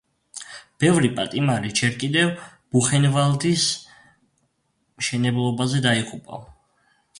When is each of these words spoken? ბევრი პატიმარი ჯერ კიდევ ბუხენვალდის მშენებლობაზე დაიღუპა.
ბევრი 0.83 1.11
პატიმარი 1.19 1.73
ჯერ 1.79 1.93
კიდევ 2.05 2.31
ბუხენვალდის 2.77 3.67
მშენებლობაზე 5.03 5.87
დაიღუპა. 5.91 6.45